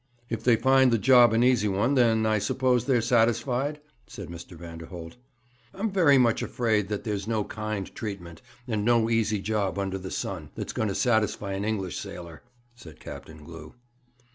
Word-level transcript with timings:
'If 0.29 0.43
they 0.43 0.55
find 0.55 0.91
the 0.91 0.97
job 0.97 1.31
an 1.31 1.43
easy 1.43 1.67
one, 1.67 1.93
then 1.93 2.25
I 2.25 2.39
suppose 2.39 2.85
they're 2.85 3.01
satisfied?' 3.03 3.79
said 4.07 4.29
Mr. 4.29 4.57
Vanderholt. 4.57 5.15
'I'm 5.75 5.91
very 5.91 6.17
much 6.17 6.41
afraid 6.41 6.87
that 6.87 7.03
there's 7.03 7.27
no 7.27 7.43
kind 7.43 7.93
treatment, 7.93 8.41
and 8.67 8.83
no 8.83 9.11
easy 9.11 9.37
job 9.41 9.77
under 9.77 9.99
the 9.99 10.09
sun, 10.09 10.49
that's 10.55 10.73
going 10.73 10.87
to 10.87 10.95
satisfy 10.95 11.53
an 11.53 11.65
English 11.65 11.99
sailor,' 11.99 12.41
said 12.73 12.99
Captain 12.99 13.43
Glew. 13.43 13.75